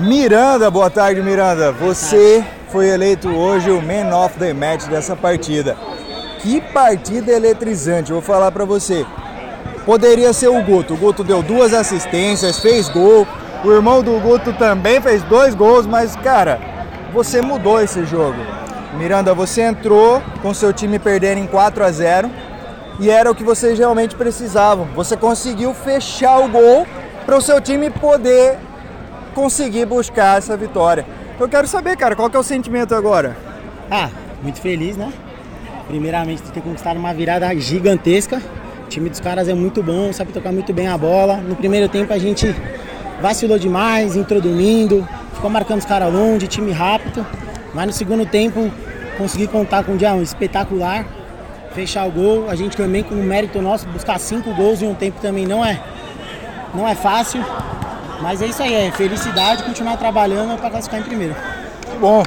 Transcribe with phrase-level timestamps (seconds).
[0.00, 1.70] Miranda, boa tarde, Miranda.
[1.72, 5.76] Você foi eleito hoje o Man of the Match dessa partida.
[6.38, 9.04] Que partida eletrizante, vou falar para você.
[9.84, 10.94] Poderia ser o Guto.
[10.94, 13.26] O Guto deu duas assistências, fez gol.
[13.62, 16.58] O irmão do Guto também fez dois gols, mas cara,
[17.12, 18.38] você mudou esse jogo.
[18.96, 22.30] Miranda, você entrou com seu time perdendo em 4 a 0
[22.98, 24.86] e era o que vocês realmente precisavam.
[24.94, 26.86] Você conseguiu fechar o gol
[27.26, 28.56] para o seu time poder
[29.30, 31.06] conseguir buscar essa vitória.
[31.38, 33.36] Eu quero saber, cara, qual que é o sentimento agora?
[33.90, 34.10] Ah,
[34.42, 35.12] muito feliz, né?
[35.88, 38.40] Primeiramente ter conquistado uma virada gigantesca.
[38.84, 41.38] O time dos caras é muito bom, sabe tocar muito bem a bola.
[41.38, 42.54] No primeiro tempo a gente
[43.20, 47.26] vacilou demais, entrou dormindo, ficou marcando os caras longe, time rápido.
[47.72, 48.70] Mas no segundo tempo
[49.16, 51.06] consegui contar com um dia espetacular,
[51.72, 52.50] fechar o gol.
[52.50, 55.64] A gente também com o mérito nosso, buscar cinco gols em um tempo também não
[55.64, 55.80] é,
[56.74, 57.44] não é fácil.
[58.20, 61.34] Mas é isso aí, é felicidade continuar trabalhando para classificar em primeiro.
[61.98, 62.22] Bom,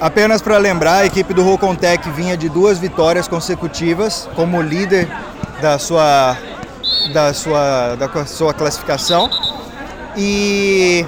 [0.00, 5.08] apenas para lembrar, a equipe do Rocontec vinha de duas vitórias consecutivas como líder
[5.62, 6.36] da sua,
[7.12, 9.30] da sua, da sua classificação.
[10.16, 11.06] E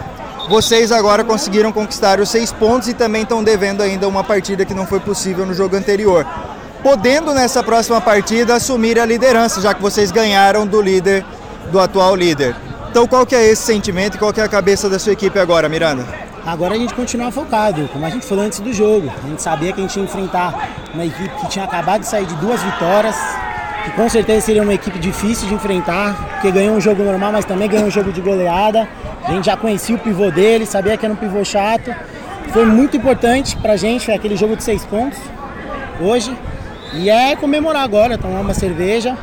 [0.48, 4.74] vocês agora conseguiram conquistar os seis pontos e também estão devendo ainda uma partida que
[4.74, 6.26] não foi possível no jogo anterior.
[6.82, 11.24] Podendo nessa próxima partida assumir a liderança, já que vocês ganharam do líder,
[11.70, 12.56] do atual líder.
[12.90, 15.38] Então qual que é esse sentimento e qual que é a cabeça da sua equipe
[15.38, 16.04] agora, Miranda?
[16.44, 19.08] Agora a gente continua focado, como a gente falou antes do jogo.
[19.24, 22.26] A gente sabia que a gente ia enfrentar uma equipe que tinha acabado de sair
[22.26, 23.14] de duas vitórias,
[23.84, 27.44] que com certeza seria uma equipe difícil de enfrentar, porque ganhou um jogo normal, mas
[27.44, 28.88] também ganhou um jogo de goleada.
[29.24, 31.94] A gente já conhecia o pivô dele, sabia que era um pivô chato.
[32.52, 35.20] Foi muito importante pra gente, foi aquele jogo de seis pontos
[36.00, 36.36] hoje.
[36.94, 39.16] E é comemorar agora, tomar uma cerveja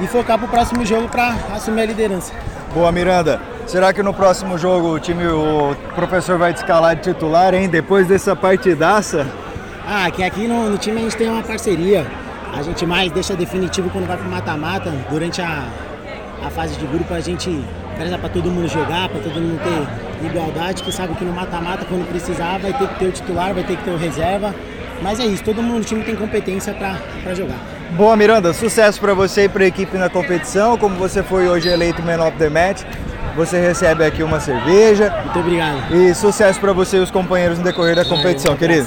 [0.00, 2.32] e focar pro próximo jogo para assumir a liderança.
[2.74, 3.40] Boa, Miranda.
[3.66, 7.68] Será que no próximo jogo o time, o professor vai te escalar de titular, hein?
[7.68, 9.26] Depois dessa partidaça?
[9.86, 12.06] Ah, que aqui no, no time a gente tem uma parceria.
[12.54, 14.92] A gente mais deixa definitivo quando vai pro mata-mata.
[15.10, 15.64] Durante a,
[16.44, 17.64] a fase de grupo a gente
[17.96, 21.86] preza para todo mundo jogar, para todo mundo ter igualdade, que sabe que no mata-mata,
[21.86, 24.54] quando precisar, vai ter que ter o titular, vai ter que ter o reserva.
[25.02, 27.77] Mas é isso, todo mundo no time tem competência para jogar.
[27.92, 28.52] Boa, Miranda.
[28.52, 30.76] Sucesso para você e para a equipe na competição.
[30.76, 32.82] Como você foi hoje eleito Man of the Match,
[33.34, 35.10] você recebe aqui uma cerveja.
[35.24, 35.94] Muito obrigado.
[35.94, 38.86] E sucesso para você e os companheiros no decorrer da competição, querido.